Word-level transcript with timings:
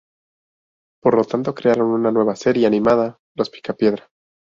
Por 0.99 1.13
lo 1.15 1.23
tanto, 1.25 1.53
crearon 1.53 1.91
una 1.91 2.09
nueva 2.11 2.35
serie 2.35 2.65
animada: 2.65 3.19
"Los 3.35 3.51
Picapiedra". 3.51 4.09